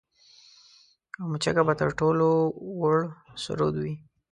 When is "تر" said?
1.79-1.89